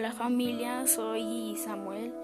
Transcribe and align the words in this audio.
Hola 0.00 0.12
familia, 0.12 0.86
soy 0.86 1.58
Samuel 1.62 2.14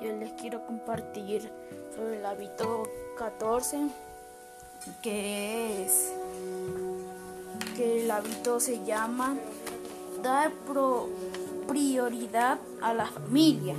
y 0.00 0.06
hoy 0.06 0.20
les 0.20 0.32
quiero 0.34 0.64
compartir 0.66 1.50
sobre 1.92 2.18
el 2.18 2.26
hábito 2.26 2.84
14 3.18 3.88
que 5.02 5.82
es 5.82 6.12
que 7.76 8.02
el 8.04 8.10
hábito 8.12 8.60
se 8.60 8.84
llama 8.84 9.34
dar 10.22 10.52
prioridad 11.66 12.60
a 12.80 12.94
la 12.94 13.06
familia. 13.06 13.74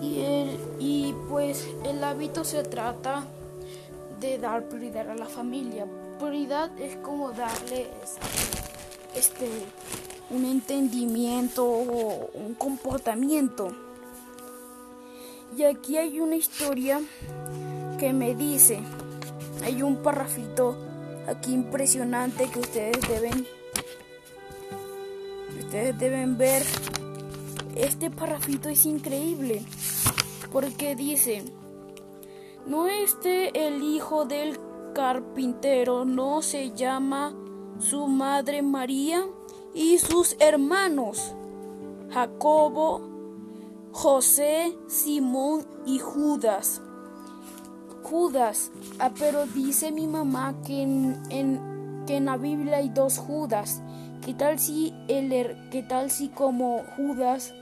Y, 0.00 1.14
pues 1.28 1.68
el 1.84 2.02
hábito 2.02 2.42
se 2.42 2.64
trata 2.64 3.22
de 4.18 4.38
dar 4.38 4.64
prioridad 4.64 5.08
a 5.08 5.14
la 5.14 5.26
familia. 5.26 5.86
Prioridad 6.18 6.76
es 6.80 6.96
como 6.96 7.30
darle 7.30 7.86
este 9.14 9.48
un 10.30 10.44
entendimiento 10.44 11.64
o 11.64 12.30
un 12.34 12.54
comportamiento. 12.54 13.74
Y 15.56 15.64
aquí 15.64 15.96
hay 15.96 16.20
una 16.20 16.36
historia 16.36 17.00
que 17.98 18.12
me 18.12 18.34
dice, 18.34 18.80
hay 19.64 19.82
un 19.82 19.96
parrafito 20.02 20.76
aquí 21.26 21.52
impresionante 21.52 22.48
que 22.50 22.60
ustedes 22.60 23.08
deben 23.08 23.46
ustedes 25.58 25.98
deben 25.98 26.38
ver. 26.38 26.62
Este 27.74 28.10
parrafito 28.10 28.68
es 28.68 28.86
increíble 28.86 29.62
porque 30.50 30.96
dice, 30.96 31.44
no 32.66 32.88
este 32.88 33.66
el 33.66 33.82
hijo 33.82 34.24
del 34.24 34.58
carpintero, 34.94 36.04
no 36.04 36.42
se 36.42 36.72
llama 36.72 37.34
su 37.78 38.06
madre 38.06 38.62
María 38.62 39.24
y 39.74 39.98
sus 39.98 40.36
hermanos 40.38 41.34
Jacobo, 42.10 43.02
José, 43.92 44.76
Simón 44.86 45.66
y 45.86 45.98
Judas. 45.98 46.80
Judas, 48.02 48.70
ah, 48.98 49.10
pero 49.18 49.46
dice 49.46 49.92
mi 49.92 50.06
mamá 50.06 50.54
que 50.66 50.82
en, 50.82 52.04
que 52.06 52.16
en 52.16 52.24
la 52.24 52.36
Biblia 52.36 52.78
hay 52.78 52.88
dos 52.88 53.18
Judas. 53.18 53.82
¿Qué 54.24 54.34
tal 54.34 54.58
si 54.58 54.94
el 55.08 55.30
qué 55.70 55.82
tal 55.82 56.10
si 56.10 56.28
como 56.28 56.82
Judas 56.96 57.52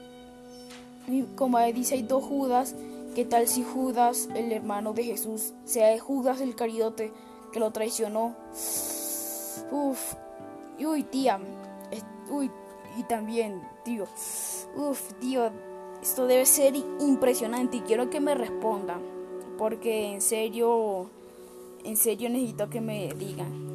como 1.37 1.59
dice 1.73 1.95
hay 1.95 2.03
dos 2.03 2.25
Judas, 2.25 2.75
qué 3.15 3.25
tal 3.25 3.47
si 3.47 3.63
Judas, 3.63 4.29
el 4.35 4.53
hermano 4.53 4.93
de 4.93 5.05
Jesús, 5.05 5.53
sea 5.65 5.99
Judas 6.01 6.41
el 6.41 6.57
cariote 6.57 7.13
que 7.53 7.61
lo 7.61 7.71
traicionó? 7.71 8.35
Uf, 9.71 10.15
uy, 10.81 11.03
tía, 11.05 11.39
Uy, 12.29 12.51
y 12.97 13.03
también, 13.05 13.63
tío. 13.85 14.05
Uf, 14.75 15.13
tío, 15.21 15.51
esto 16.03 16.27
debe 16.27 16.47
ser 16.47 16.75
impresionante 16.77 17.79
y 17.79 17.81
quiero 17.81 18.11
que 18.11 18.21
me 18.21 18.35
responda. 18.35 18.99
Porque 19.59 20.13
en 20.13 20.21
serio, 20.21 21.09
en 21.85 21.97
serio 21.97 22.29
necesito 22.29 22.69
que 22.69 22.81
me 22.81 23.13
digan. 23.15 23.67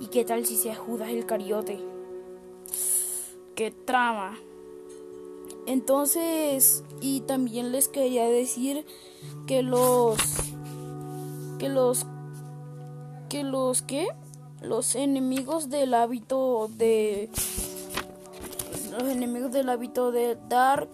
¿Y 0.00 0.06
qué 0.06 0.24
tal 0.24 0.46
si 0.46 0.56
sea 0.56 0.74
Judas 0.74 1.10
el 1.10 1.26
Cariote? 1.26 1.78
¡Qué 3.54 3.70
trama! 3.70 4.36
Entonces, 5.66 6.82
y 7.00 7.20
también 7.20 7.70
les 7.70 7.88
quería 7.88 8.24
decir 8.24 8.84
que 9.46 9.62
los. 9.62 10.18
que 11.58 11.68
los. 11.68 12.06
que 13.28 13.44
los. 13.44 13.82
¿qué? 13.82 14.08
Los 14.62 14.94
enemigos 14.94 15.68
del 15.70 15.94
hábito 15.94 16.70
de 16.76 17.28
los 18.90 19.02
enemigos 19.04 19.52
del 19.52 19.68
hábito 19.68 20.12
de 20.12 20.36
dar 20.48 20.88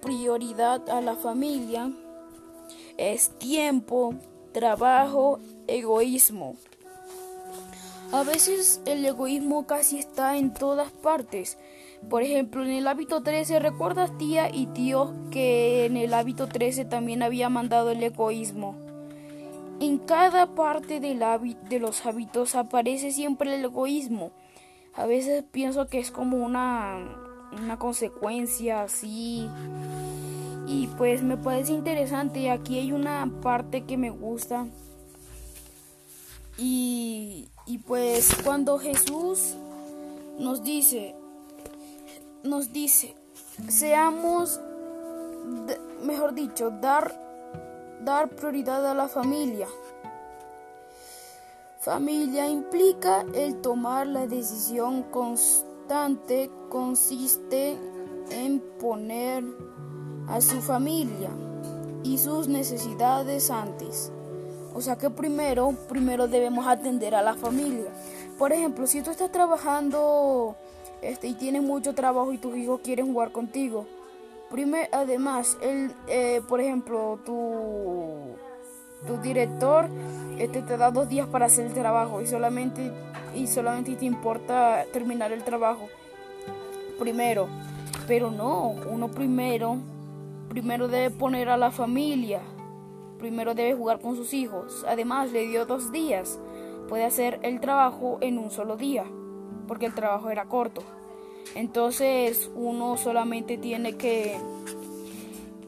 prioridad 0.00 0.88
a 0.90 1.00
la 1.00 1.16
familia 1.16 1.90
es 2.96 3.30
tiempo, 3.38 4.14
trabajo, 4.52 5.40
egoísmo. 5.66 6.56
A 8.12 8.22
veces 8.22 8.80
el 8.86 9.04
egoísmo 9.04 9.66
casi 9.66 9.98
está 9.98 10.36
en 10.36 10.54
todas 10.54 10.90
partes. 10.90 11.58
Por 12.08 12.22
ejemplo, 12.22 12.62
en 12.64 12.70
el 12.70 12.86
hábito 12.86 13.22
13, 13.22 13.58
¿recuerdas 13.58 14.16
tía 14.18 14.50
y 14.52 14.66
tío 14.66 15.14
que 15.30 15.86
en 15.86 15.96
el 15.96 16.14
hábito 16.14 16.46
13 16.46 16.84
también 16.84 17.22
había 17.22 17.48
mandado 17.48 17.90
el 17.90 18.02
egoísmo? 18.02 18.83
En 19.80 19.98
cada 19.98 20.54
parte 20.54 21.00
del 21.00 21.22
de 21.68 21.78
los 21.78 22.06
hábitos 22.06 22.54
aparece 22.54 23.10
siempre 23.10 23.54
el 23.54 23.64
egoísmo. 23.64 24.32
A 24.94 25.06
veces 25.06 25.44
pienso 25.50 25.88
que 25.88 25.98
es 25.98 26.10
como 26.10 26.36
una, 26.36 26.98
una 27.52 27.78
consecuencia 27.78 28.82
así. 28.82 29.48
Y 30.66 30.86
pues 30.96 31.22
me 31.22 31.36
parece 31.36 31.72
interesante. 31.72 32.50
Aquí 32.50 32.78
hay 32.78 32.92
una 32.92 33.28
parte 33.42 33.84
que 33.84 33.96
me 33.96 34.10
gusta. 34.10 34.66
Y, 36.56 37.48
y 37.66 37.78
pues 37.78 38.36
cuando 38.44 38.78
Jesús 38.78 39.56
nos 40.38 40.62
dice, 40.62 41.16
nos 42.44 42.72
dice, 42.72 43.16
seamos, 43.68 44.60
mejor 46.04 46.34
dicho, 46.34 46.70
dar 46.70 47.23
dar 48.04 48.28
prioridad 48.28 48.86
a 48.86 48.94
la 48.94 49.08
familia. 49.08 49.66
Familia 51.78 52.48
implica 52.48 53.24
el 53.34 53.60
tomar 53.60 54.06
la 54.06 54.26
decisión 54.26 55.02
constante, 55.04 56.50
consiste 56.70 57.78
en 58.30 58.60
poner 58.78 59.44
a 60.28 60.40
su 60.40 60.60
familia 60.60 61.30
y 62.02 62.18
sus 62.18 62.48
necesidades 62.48 63.50
antes. 63.50 64.10
O 64.74 64.80
sea 64.80 64.96
que 64.96 65.10
primero, 65.10 65.74
primero 65.88 66.26
debemos 66.26 66.66
atender 66.66 67.14
a 67.14 67.22
la 67.22 67.34
familia. 67.34 67.92
Por 68.38 68.52
ejemplo, 68.52 68.86
si 68.86 69.02
tú 69.02 69.10
estás 69.10 69.30
trabajando 69.30 70.56
este, 71.02 71.28
y 71.28 71.34
tienes 71.34 71.62
mucho 71.62 71.94
trabajo 71.94 72.32
y 72.32 72.38
tus 72.38 72.56
hijos 72.56 72.80
quieren 72.82 73.12
jugar 73.12 73.30
contigo, 73.30 73.86
Además, 74.92 75.58
el, 75.62 75.92
eh, 76.06 76.40
por 76.48 76.60
ejemplo, 76.60 77.18
tu, 77.24 78.36
tu 79.04 79.20
director 79.20 79.88
este, 80.38 80.62
te 80.62 80.76
da 80.76 80.92
dos 80.92 81.08
días 81.08 81.26
para 81.26 81.46
hacer 81.46 81.66
el 81.66 81.74
trabajo 81.74 82.20
y 82.20 82.26
solamente, 82.26 82.92
y 83.34 83.48
solamente 83.48 83.96
te 83.96 84.04
importa 84.04 84.84
terminar 84.92 85.32
el 85.32 85.42
trabajo 85.42 85.88
primero. 87.00 87.48
Pero 88.06 88.30
no, 88.30 88.76
uno 88.88 89.08
primero, 89.08 89.78
primero 90.48 90.86
debe 90.86 91.10
poner 91.10 91.48
a 91.48 91.56
la 91.56 91.72
familia, 91.72 92.40
primero 93.18 93.54
debe 93.54 93.74
jugar 93.74 94.00
con 94.00 94.14
sus 94.14 94.32
hijos. 94.34 94.84
Además, 94.86 95.32
le 95.32 95.48
dio 95.48 95.66
dos 95.66 95.90
días. 95.90 96.38
Puede 96.88 97.04
hacer 97.04 97.40
el 97.42 97.60
trabajo 97.60 98.18
en 98.20 98.38
un 98.38 98.52
solo 98.52 98.76
día, 98.76 99.04
porque 99.66 99.86
el 99.86 99.94
trabajo 99.94 100.30
era 100.30 100.44
corto. 100.44 100.82
Entonces 101.54 102.50
uno 102.54 102.96
solamente 102.96 103.58
tiene 103.58 103.96
que 103.96 104.36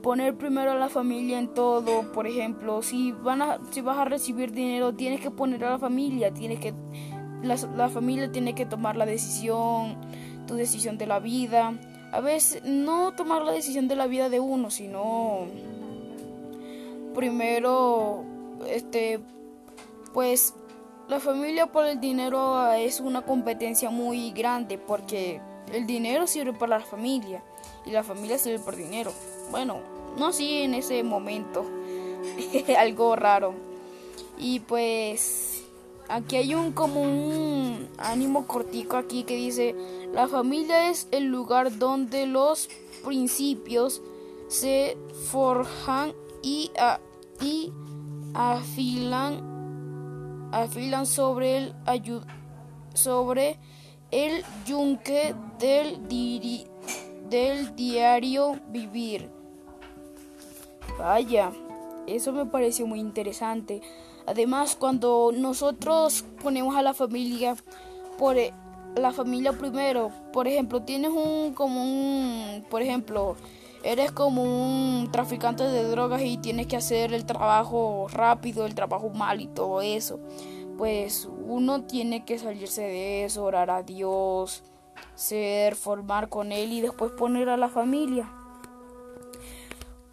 poner 0.02 0.36
primero 0.36 0.72
a 0.72 0.74
la 0.74 0.88
familia 0.88 1.38
en 1.38 1.48
todo. 1.48 2.12
Por 2.12 2.26
ejemplo, 2.26 2.82
si, 2.82 3.12
van 3.12 3.42
a, 3.42 3.58
si 3.70 3.80
vas 3.80 3.98
a 3.98 4.04
recibir 4.04 4.52
dinero, 4.52 4.94
tienes 4.94 5.20
que 5.20 5.30
poner 5.30 5.64
a 5.64 5.70
la 5.70 5.78
familia. 5.78 6.32
Tienes 6.32 6.60
que, 6.60 6.74
la, 7.42 7.56
la 7.76 7.88
familia 7.88 8.30
tiene 8.30 8.54
que 8.54 8.66
tomar 8.66 8.96
la 8.96 9.06
decisión, 9.06 9.96
tu 10.46 10.54
decisión 10.54 10.98
de 10.98 11.06
la 11.06 11.18
vida. 11.18 11.78
A 12.12 12.20
veces 12.20 12.62
no 12.64 13.12
tomar 13.14 13.42
la 13.42 13.52
decisión 13.52 13.88
de 13.88 13.96
la 13.96 14.06
vida 14.06 14.28
de 14.28 14.40
uno, 14.40 14.70
sino 14.70 15.46
primero, 17.16 18.24
este, 18.68 19.20
pues 20.12 20.54
la 21.08 21.18
familia 21.18 21.66
por 21.66 21.86
el 21.86 21.98
dinero 21.98 22.70
es 22.72 23.00
una 23.00 23.22
competencia 23.22 23.90
muy 23.90 24.30
grande 24.32 24.78
porque 24.78 25.40
el 25.72 25.86
dinero 25.86 26.26
sirve 26.26 26.52
para 26.52 26.78
la 26.78 26.84
familia 26.84 27.42
y 27.84 27.90
la 27.90 28.02
familia 28.02 28.38
sirve 28.38 28.58
por 28.58 28.76
dinero. 28.76 29.12
Bueno, 29.50 29.80
no 30.18 30.28
así 30.28 30.62
en 30.62 30.74
ese 30.74 31.02
momento. 31.02 31.64
Algo 32.78 33.16
raro. 33.16 33.54
Y 34.38 34.60
pues 34.60 35.64
aquí 36.08 36.36
hay 36.36 36.54
un 36.54 36.72
como 36.72 37.02
un 37.02 37.88
ánimo 37.98 38.46
cortico 38.46 38.96
aquí 38.96 39.24
que 39.24 39.36
dice, 39.36 39.74
la 40.12 40.28
familia 40.28 40.90
es 40.90 41.08
el 41.10 41.24
lugar 41.24 41.78
donde 41.78 42.26
los 42.26 42.68
principios 43.04 44.02
se 44.48 44.96
forjan 45.30 46.12
y, 46.42 46.70
y 47.40 47.72
afilan 48.34 49.56
afilan 50.52 51.06
sobre 51.06 51.58
el 51.58 51.74
sobre 52.94 53.58
el 54.10 54.44
yunque 54.66 55.34
del, 55.58 56.06
del 57.28 57.76
diario 57.76 58.58
vivir. 58.68 59.30
Vaya, 60.98 61.52
eso 62.06 62.32
me 62.32 62.46
pareció 62.46 62.86
muy 62.86 63.00
interesante. 63.00 63.82
Además, 64.26 64.76
cuando 64.76 65.30
nosotros 65.34 66.24
ponemos 66.42 66.74
a 66.76 66.82
la 66.82 66.94
familia 66.94 67.56
por, 68.18 68.36
la 68.96 69.12
familia 69.12 69.52
primero. 69.52 70.10
Por 70.32 70.48
ejemplo, 70.48 70.82
tienes 70.82 71.10
un 71.10 71.52
como 71.54 71.82
un, 71.82 72.64
por 72.70 72.82
ejemplo, 72.82 73.36
eres 73.82 74.10
como 74.10 74.42
un 74.42 75.10
traficante 75.12 75.64
de 75.64 75.84
drogas 75.84 76.22
y 76.22 76.38
tienes 76.38 76.66
que 76.66 76.76
hacer 76.76 77.12
el 77.12 77.24
trabajo 77.24 78.06
rápido, 78.10 78.66
el 78.66 78.74
trabajo 78.74 79.10
mal 79.10 79.40
y 79.40 79.46
todo 79.46 79.82
eso. 79.82 80.18
Pues 80.76 81.28
uno 81.46 81.84
tiene 81.84 82.24
que 82.24 82.38
salirse 82.38 82.82
de 82.82 83.24
eso, 83.24 83.44
orar 83.44 83.70
a 83.70 83.82
Dios, 83.82 84.62
ser, 85.14 85.74
formar 85.74 86.28
con 86.28 86.52
Él 86.52 86.72
y 86.72 86.80
después 86.80 87.12
poner 87.12 87.48
a 87.48 87.56
la 87.56 87.68
familia. 87.68 88.30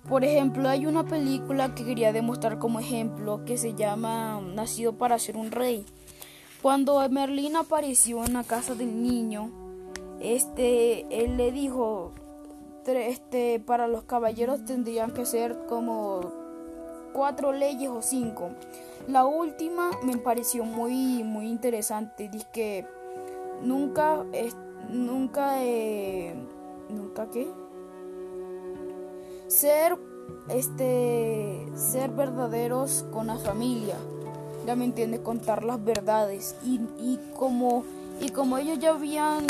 Por 0.07 0.25
ejemplo, 0.25 0.67
hay 0.67 0.85
una 0.85 1.05
película 1.05 1.73
que 1.75 1.85
quería 1.85 2.11
demostrar 2.11 2.59
como 2.59 2.79
ejemplo 2.79 3.45
que 3.45 3.57
se 3.57 3.73
llama 3.73 4.41
Nacido 4.41 4.93
para 4.93 5.17
ser 5.17 5.37
un 5.37 5.51
rey. 5.51 5.85
Cuando 6.61 7.07
Merlín 7.09 7.55
apareció 7.55 8.23
en 8.25 8.33
la 8.33 8.43
casa 8.43 8.75
del 8.75 9.01
niño, 9.01 9.49
este, 10.19 11.05
él 11.23 11.37
le 11.37 11.51
dijo, 11.51 12.11
este, 12.85 13.59
para 13.59 13.87
los 13.87 14.03
caballeros 14.03 14.65
tendrían 14.65 15.11
que 15.11 15.25
ser 15.25 15.65
como 15.67 16.42
cuatro 17.13 17.51
leyes 17.51 17.89
o 17.89 18.01
cinco. 18.01 18.51
La 19.07 19.25
última 19.25 19.91
me 20.03 20.17
pareció 20.17 20.63
muy, 20.63 21.23
muy 21.23 21.47
interesante. 21.47 22.29
Dice 22.29 22.47
que 22.51 22.87
nunca, 23.61 24.25
nunca, 24.89 25.63
eh, 25.63 26.35
nunca 26.89 27.29
qué 27.29 27.47
ser 29.47 29.97
este 30.49 31.65
ser 31.75 32.09
verdaderos 32.11 33.05
con 33.11 33.27
la 33.27 33.37
familia 33.37 33.95
ya 34.65 34.75
me 34.75 34.85
entiende 34.85 35.21
contar 35.21 35.63
las 35.63 35.83
verdades 35.83 36.55
y, 36.63 36.79
y 36.99 37.19
como 37.37 37.83
y 38.19 38.29
como 38.29 38.57
ellos 38.57 38.79
ya 38.79 38.91
habían 38.91 39.45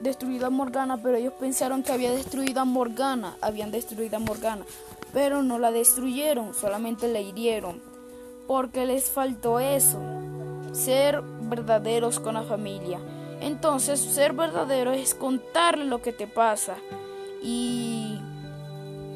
destruido 0.00 0.46
a 0.46 0.50
Morgana 0.50 0.96
pero 1.02 1.16
ellos 1.16 1.34
pensaron 1.38 1.82
que 1.82 1.92
había 1.92 2.12
destruido 2.12 2.60
a 2.60 2.64
Morgana 2.64 3.36
habían 3.40 3.70
destruido 3.70 4.16
a 4.16 4.20
Morgana 4.20 4.64
pero 5.12 5.42
no 5.42 5.58
la 5.58 5.70
destruyeron 5.70 6.54
solamente 6.54 7.08
la 7.08 7.20
hirieron 7.20 7.80
porque 8.46 8.86
les 8.86 9.10
faltó 9.10 9.60
eso 9.60 9.98
ser 10.72 11.22
verdaderos 11.42 12.20
con 12.20 12.34
la 12.34 12.42
familia 12.42 13.00
entonces 13.40 14.00
ser 14.00 14.32
verdadero 14.32 14.92
es 14.92 15.14
contarle 15.14 15.84
lo 15.84 16.02
que 16.02 16.12
te 16.12 16.26
pasa 16.26 16.76
y 17.42 18.18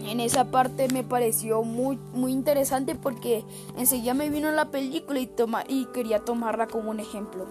en 0.07 0.21
esa 0.21 0.51
parte 0.51 0.89
me 0.89 1.05
pareció 1.05 1.63
muy, 1.63 1.99
muy 2.13 2.33
interesante 2.33 2.95
porque 2.95 3.45
enseguida 3.77 4.15
me 4.15 4.31
vino 4.31 4.51
la 4.51 4.67
película 4.67 5.21
y, 5.21 5.27
toma, 5.27 5.65
y 5.69 5.87
quería 5.87 6.21
tomarla 6.21 6.67
como 6.67 6.91
un 6.91 7.01
ejemplo. 7.01 7.47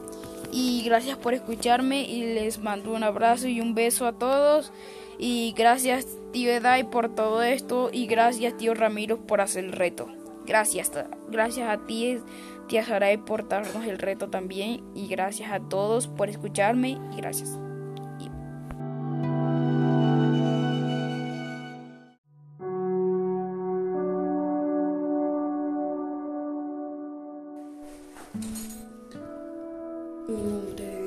Y 0.51 0.83
gracias 0.83 1.17
por 1.17 1.33
escucharme 1.33 2.03
y 2.03 2.33
les 2.33 2.59
mando 2.59 2.91
un 2.91 3.03
abrazo 3.03 3.47
y 3.47 3.61
un 3.61 3.73
beso 3.73 4.05
a 4.05 4.13
todos. 4.13 4.71
Y 5.17 5.53
gracias 5.57 6.05
tío 6.31 6.51
Edai 6.51 6.89
por 6.89 7.13
todo 7.13 7.41
esto 7.43 7.89
y 7.91 8.07
gracias 8.07 8.57
tío 8.57 8.73
Ramiro 8.73 9.25
por 9.25 9.41
hacer 9.41 9.65
el 9.65 9.71
reto. 9.71 10.07
Gracias, 10.45 10.91
gracias 11.29 11.69
a 11.69 11.85
ti 11.85 12.19
tía 12.67 12.85
Saray 12.85 13.17
por 13.17 13.47
darnos 13.47 13.85
el 13.85 13.97
reto 13.97 14.29
también 14.29 14.83
y 14.95 15.07
gracias 15.07 15.51
a 15.51 15.59
todos 15.59 16.07
por 16.07 16.29
escucharme 16.29 16.97
y 17.13 17.17
gracias. 17.17 17.57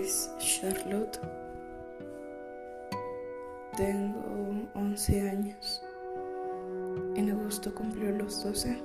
Es 0.05 0.31
Charlotte. 0.38 1.19
Tengo 3.76 4.69
11 4.75 5.31
años. 5.31 5.82
En 7.17 7.31
agosto 7.32 7.75
cumplió 7.75 8.12
los 8.12 8.44
12. 8.44 8.81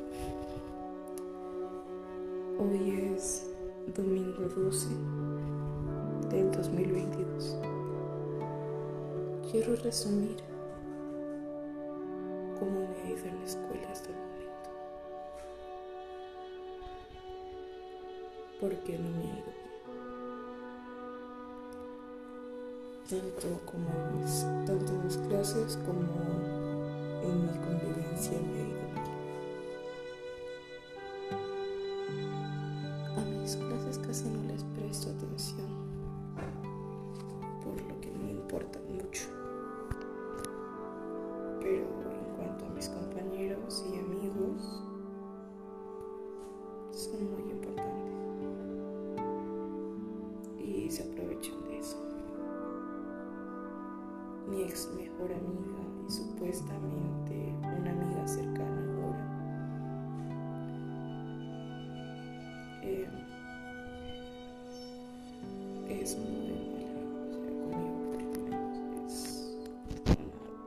Hoy 2.58 3.14
es 3.14 3.46
domingo 3.96 4.50
12 4.50 4.88
del 6.32 6.50
2022. 6.50 7.58
Quiero 9.52 9.76
resumir 9.76 10.38
cómo 12.58 12.88
me 12.90 13.02
ha 13.04 13.10
ido 13.12 13.26
en 13.26 13.38
la 13.38 13.46
escuela 13.46 13.92
hasta 13.92 14.10
el 14.10 14.16
momento. 14.16 14.70
¿Por 18.60 18.76
qué 18.86 18.98
no 18.98 19.10
me 19.12 19.20
ha 19.20 19.38
ido 19.38 19.69
como 23.66 23.90
tanto 24.68 24.94
en 24.94 25.04
mis 25.04 25.18
clases 25.18 25.80
como 25.84 26.02
en 27.24 27.42
mi 27.42 27.54
convivencia 27.58 28.34
ido 28.34 28.99
ex 54.70 54.88
mejor 54.96 55.34
amiga 55.34 55.80
y 56.08 56.12
supuestamente 56.12 57.56
una 57.64 57.92
amiga 57.92 58.28
cercana 58.28 58.82
ahora. 59.02 59.26
Eh, 62.84 63.10
es 65.90 66.18
muy 66.18 66.86
mala, 66.86 67.26
o 67.26 67.32
sea, 67.32 67.52
conmigo 67.66 68.04
lo 68.14 68.30
menos 68.30 69.14
es 69.14 69.50
una. 70.20 70.60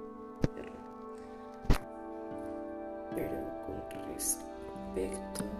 Pero 3.14 3.36
con 3.66 3.78
respecto 4.14 5.51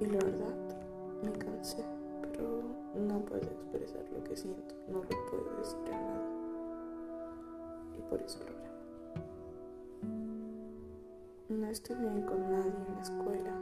Y 0.00 0.06
la 0.06 0.18
verdad, 0.18 0.54
me 1.22 1.30
cansé, 1.32 1.84
pero 2.22 2.62
no 2.94 3.20
puedo 3.20 3.42
expresar 3.42 4.02
lo 4.10 4.24
que 4.24 4.34
siento, 4.34 4.74
no 4.88 5.02
lo 5.02 5.30
puedo 5.30 5.58
decir 5.58 5.92
a 5.92 6.00
nadie. 6.00 6.30
Y 7.98 8.02
por 8.08 8.22
eso 8.22 8.38
lo 8.38 8.46
grabo. 8.46 8.70
No 11.50 11.66
estoy 11.66 11.96
bien 11.96 12.22
con 12.22 12.40
nadie 12.50 12.72
en 12.88 12.94
la 12.94 13.02
escuela. 13.02 13.52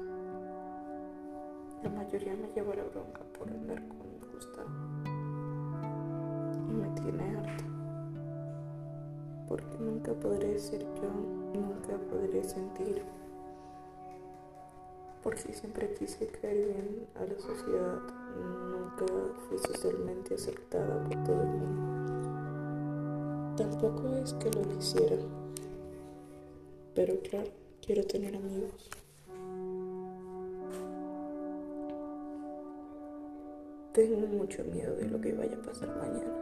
La 1.83 1.91
mayoría 1.91 2.37
me 2.37 2.47
lleva 2.55 2.75
la 2.77 2.85
bronca 2.85 3.21
por 3.37 3.51
andar 3.51 3.83
con 3.89 4.31
Gustavo 4.33 4.69
y 6.69 6.73
me 6.73 6.89
tiene 7.01 7.37
harta. 7.37 7.65
Porque 9.49 9.77
nunca 9.81 10.13
podré 10.13 10.57
ser 10.61 10.83
yo, 10.83 11.11
nunca 11.53 11.99
podré 12.09 12.45
sentir. 12.45 13.03
Porque 15.29 15.53
siempre 15.53 15.93
quise 15.93 16.27
caer 16.27 16.57
bien 16.57 17.07
a 17.17 17.21
la 17.21 17.39
sociedad, 17.39 18.01
nunca 18.41 19.05
fui 19.47 19.59
socialmente 19.59 20.37
aceptada 20.37 21.05
por 21.05 21.23
todo 21.25 21.43
el 21.43 21.49
mundo. 21.49 21.83
Tampoco 23.59 24.17
es 24.17 24.33
que 24.33 24.51
lo 24.51 24.63
quisiera, 24.63 25.19
pero 26.95 27.21
claro, 27.21 27.51
quiero 27.85 28.03
tener 28.05 28.37
amigos. 28.37 28.89
Tengo 33.93 34.27
mucho 34.29 34.65
miedo 34.65 34.97
de 34.97 35.11
lo 35.11 35.21
que 35.21 35.35
vaya 35.35 35.59
a 35.59 35.63
pasar 35.63 35.95
mañana 35.95 36.39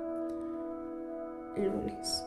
lunes 1.57 2.23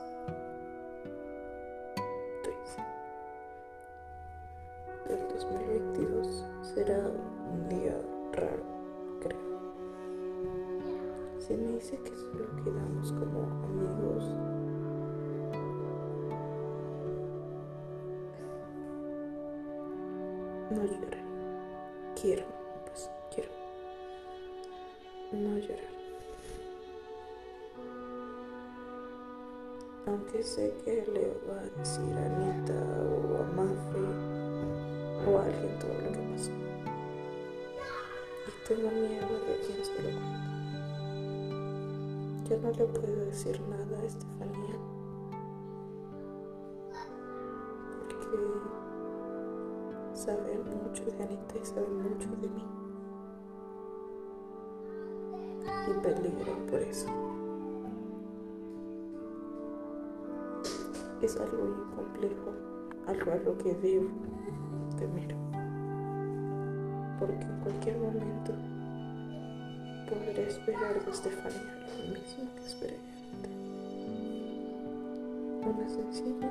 2022 11.49 11.57
será 11.57 11.57
un 11.57 11.57
día 11.57 11.57
raro, 11.57 11.57
creo. 11.57 11.57
Si 11.57 11.57
me 11.57 11.71
dice 11.73 11.97
que 12.03 12.15
solo 12.15 12.45
quedamos 12.63 13.11
como 13.13 13.41
amigos, 13.63 14.23
no 20.69 20.85
llorar. 20.85 21.25
Quiero, 22.21 22.45
pues 22.85 23.09
quiero. 23.33 23.49
No 25.31 25.57
llorar. 25.57 25.89
Aunque 30.05 30.43
sé 30.43 30.75
que 30.85 31.03
le 31.11 31.33
va 31.47 31.59
a 31.61 31.79
decir 31.79 32.13
a 32.13 32.25
Anita 32.25 32.73
o 33.01 33.37
a 33.37 33.45
Mafe 33.55 34.03
o 35.27 35.37
a 35.37 35.45
alguien 35.45 35.79
todo 35.79 35.93
lo 35.93 36.11
que 36.11 36.19
pasó. 36.31 36.51
Y 38.47 38.67
tengo 38.67 38.91
miedo 38.91 39.27
de 39.47 39.59
quién 39.65 39.83
se 39.83 39.93
lo 40.03 40.09
cuente. 40.09 40.58
Yo 42.49 42.57
no 42.57 42.71
le 42.71 42.83
puedo 42.85 43.25
decir 43.25 43.61
nada 43.69 43.99
a 43.99 44.05
Estefanía. 44.05 44.75
Porque 48.09 48.37
sabe 50.13 50.57
mucho 50.57 51.05
de 51.05 51.23
Anita 51.23 51.55
y 51.61 51.65
sabe 51.65 51.87
mucho 51.87 52.29
de 52.41 52.49
mí. 52.49 52.65
Y 55.87 55.93
peligro 56.01 56.65
por 56.71 56.81
eso. 56.81 57.07
Es 61.21 61.39
algo 61.39 61.65
muy 61.65 61.95
complejo, 61.95 62.51
algo 63.05 63.31
a 63.31 63.35
lo 63.35 63.57
que 63.59 63.75
debo 63.75 64.09
temer. 64.97 65.35
Porque 67.19 67.45
en 67.45 67.59
cualquier 67.59 67.99
momento 67.99 68.53
podré 70.09 70.47
esperar 70.47 71.05
de 71.05 71.11
Estefanía 71.11 71.85
lo 71.97 72.03
mismo 72.13 72.55
que 72.55 72.65
esperé 72.65 72.97
de 73.43 73.49
Una 75.69 75.87
sencilla 75.87 76.49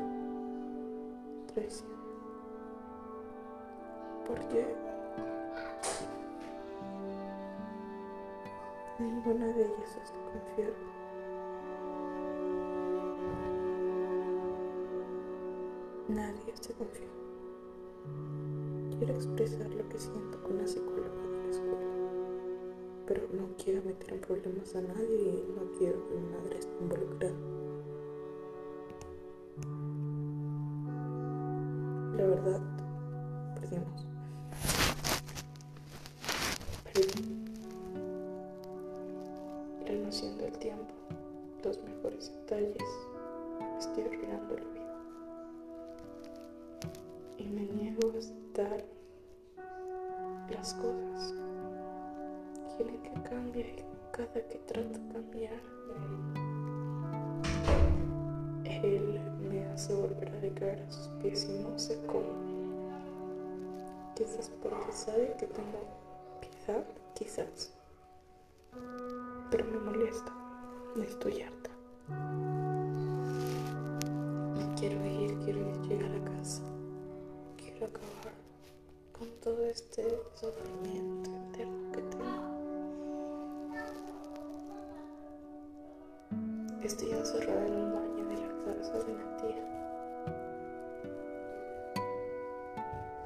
traición. 1.52 1.98
Porque 4.26 4.74
ninguna 8.98 9.46
de 9.46 9.62
ellas 9.64 9.96
está 10.02 10.18
confiada. 10.32 10.78
Nadie 16.08 16.52
está 16.52 16.74
confiado. 16.74 17.08
Quiero 18.98 19.14
expresar 19.14 19.70
lo 19.74 19.88
que 19.88 19.98
siento 19.98 20.42
con 20.42 20.58
la 20.58 20.66
psicóloga 20.66 21.08
de 21.08 21.38
la 21.44 21.50
escuela, 21.50 21.88
pero 23.08 23.22
no 23.32 23.48
quiero 23.56 23.82
meter 23.84 24.12
en 24.12 24.20
problemas 24.20 24.74
a 24.74 24.82
nadie 24.82 25.42
y 25.48 25.52
no 25.56 25.72
quiero 25.78 26.06
que 26.06 26.14
mi 26.14 26.28
madre 26.28 26.58
esté 26.58 26.76
involucrada. 26.78 27.34
La 32.18 32.26
verdad, 32.26 32.60
perdimos. 33.54 34.06
Perdí. 36.92 37.44
La 39.86 40.04
noción 40.04 40.36
del 40.36 40.52
tiempo, 40.58 40.92
los 41.64 41.82
mejores 41.82 42.30
detalles, 42.30 42.84
estoy 43.78 44.02
arruinando 44.02 44.54
la 44.54 44.64
vida. 44.74 45.00
Y 47.38 47.44
me 47.44 47.62
niego 47.72 48.12
a 48.14 48.18
aceptar 48.18 48.84
las 50.50 50.74
cosas. 50.74 51.47
Quiere 52.78 52.97
que 53.02 53.23
cambie 53.28 53.75
y 53.76 54.16
cada 54.16 54.35
que 54.35 54.56
trato 54.68 54.88
de 54.88 55.12
cambiar, 55.12 55.61
él 58.66 59.20
me 59.50 59.66
hace 59.66 59.92
volver 59.94 60.28
a 60.28 60.38
decaer 60.38 60.82
a 60.82 60.92
sus 60.92 61.08
pies 61.20 61.49
y 61.50 61.58
no 61.58 61.76
sé 61.76 61.99
cómo. 62.06 62.28
Quizás 64.14 64.52
porque 64.62 64.92
sabe 64.92 65.35
que 65.40 65.47
tengo 65.49 65.80
piedad, 66.40 66.87
quizás. 67.16 67.73
Pero 69.50 69.64
me 69.64 69.78
molesta, 69.78 70.32
me 70.94 71.04
estoy 71.04 71.42
harta. 71.42 71.70
Quiero 74.78 75.04
ir, 75.04 75.37
quiero 75.40 75.82
llegar 75.82 76.12
a 76.12 76.25
casa. 76.37 76.62
Quiero 77.56 77.87
acabar 77.87 78.35
con 79.18 79.28
todo 79.40 79.66
este 79.66 80.16
sufrimiento 80.37 81.28
interno 81.28 81.77
Estoy 86.88 87.11
encerrada 87.12 87.66
en 87.66 87.75
un 87.75 87.92
baño 87.92 88.25
de 88.25 88.37
la 88.37 88.49
casa 88.64 89.04
de 89.04 89.12
una 89.12 89.37
tía. 89.37 89.62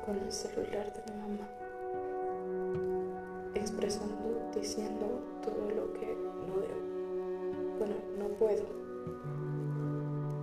Con 0.04 0.18
el 0.18 0.32
celular 0.32 0.92
de 0.92 1.12
mi 1.12 1.20
mamá. 1.20 1.48
Expresando, 3.54 4.50
diciendo 4.52 5.06
todo 5.44 5.70
lo 5.70 5.92
que 5.92 6.12
no 6.44 6.56
debo. 6.58 6.82
Bueno, 7.78 7.94
no 8.18 8.26
puedo 8.36 8.64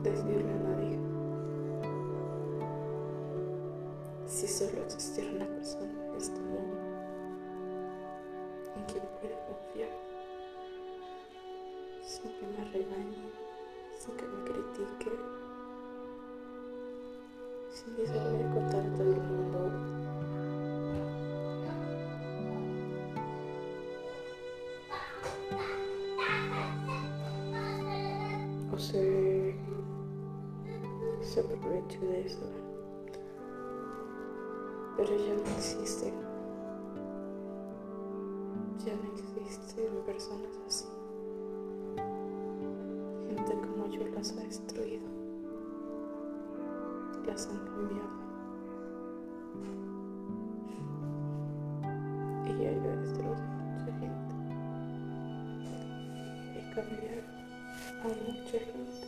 decirle 0.01 0.53
a 0.53 0.59
nadie. 0.69 0.97
Si 4.27 4.47
solo 4.47 4.81
existiera 4.85 5.29
una 5.31 5.45
persona 5.45 6.05
en 6.05 6.15
este 6.15 6.39
mundo 6.39 6.77
en 8.77 8.83
quien 8.85 9.03
pueda 9.19 9.45
confiar, 9.45 10.08
sin 12.21 12.31
que 12.31 12.47
me 12.47 12.65
regañe, 12.71 13.31
sin 13.97 14.15
que 14.17 14.25
me 14.25 14.43
critique, 14.43 15.11
sin 17.71 17.95
que 17.95 18.07
se 18.07 18.13
voy 18.13 18.41
a 18.41 18.53
contar 18.53 18.81
a 18.81 18.93
todo 18.95 19.11
el 19.11 19.21
mundo. 19.21 19.71
O 28.73 28.77
se, 28.77 29.55
se 31.21 31.39
aproveche 31.39 31.99
de 31.99 32.25
eso. 32.25 32.45
Pero 34.97 35.15
ya 35.15 35.33
no 35.35 35.55
existe. 35.55 36.13
Ya 38.85 38.95
no 38.95 39.41
existen 39.41 40.03
personas 40.05 40.57
así. 40.67 40.98
Yo 43.91 44.07
las 44.15 44.31
ha 44.33 44.43
destruido. 44.43 45.07
Las 47.25 47.47
han 47.47 47.57
cambiado. 47.57 48.19
Y 52.45 52.53
destruido 52.53 53.33
a 53.33 53.35
mucha 53.35 53.91
gente. 53.99 54.33
He 56.55 56.61
cambiado 56.73 57.23
a 58.03 58.07
mucha 58.07 58.59
gente. 58.59 59.07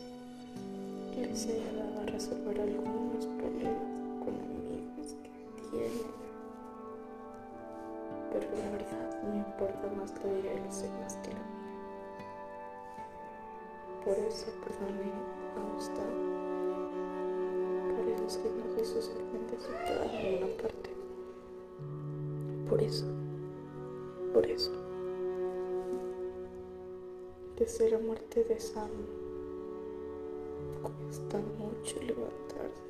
Que 1.14 1.20
les 1.26 1.46
he 1.46 1.48
ayudado 1.52 2.00
a 2.00 2.06
resolver 2.06 2.60
algunos 2.60 3.26
problemas 3.26 3.82
con 4.20 4.34
amigos 4.34 5.08
que 5.22 5.30
tienen. 5.70 6.10
Pero 8.32 8.46
la 8.56 8.68
verdad 8.70 9.08
me 9.28 9.36
importa 9.36 9.86
más 9.96 10.10
la 10.24 10.30
vida 10.32 10.50
de 10.54 10.60
los 10.64 10.76
demás 10.82 11.12
que 11.22 11.28
la 11.28 11.34
mía. 11.34 11.61
Por 14.04 14.18
eso 14.18 14.46
perdoné 14.64 15.12
a 15.56 15.74
Gustavo. 15.74 16.10
Por 17.96 18.08
eso 18.08 18.42
que 18.42 18.48
no 18.50 18.74
soy 18.74 18.84
socialmente 18.84 19.56
aceptada 19.56 20.04
en 20.06 20.32
ninguna 20.32 20.56
parte. 20.60 20.90
Por 22.68 22.82
eso. 22.82 23.06
Por 24.32 24.46
eso. 24.46 24.72
Desde 27.56 27.90
la 27.90 27.98
muerte 27.98 28.42
de 28.42 28.58
Sam 28.58 28.90
cuesta 30.82 31.38
mucho 31.58 32.00
levantarse. 32.02 32.82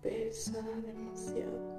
Pesa 0.00 0.62
demasiado 0.86 1.69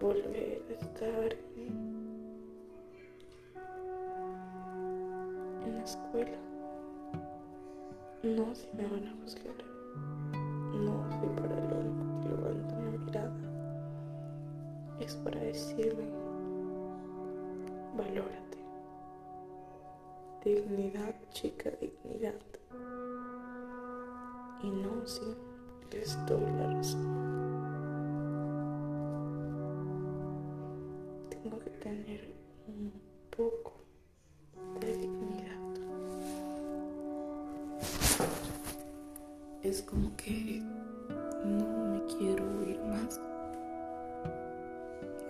volver 0.00 0.62
a 0.68 0.72
estar 0.72 1.36
en, 1.56 1.96
la 5.74 5.82
escuela. 5.82 6.38
No 8.22 8.54
si 8.54 8.68
me 8.76 8.86
van 8.86 9.06
a 9.06 9.14
juzgar. 9.22 9.54
No 10.74 11.04
soy 11.18 11.28
para 11.36 11.56
lo 11.68 11.78
único 11.78 12.20
que 12.20 12.28
levanta 12.28 12.74
una 12.74 12.90
mirada. 12.98 13.32
Es 15.00 15.14
para 15.16 15.40
decirme, 15.40 16.04
valórate. 17.96 18.58
Dignidad, 20.44 21.14
chica, 21.30 21.70
dignidad. 21.80 22.34
Y 24.62 24.70
no, 24.70 25.06
sí, 25.06 25.36
es 25.92 26.18
toda 26.26 26.50
la 26.50 26.72
razón. 26.72 27.35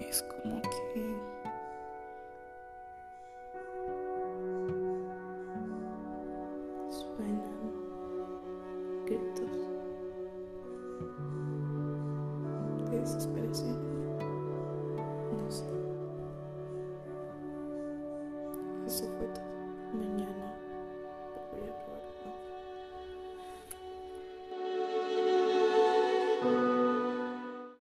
Es 0.09 0.23
como 0.23 0.63
que 0.63 0.86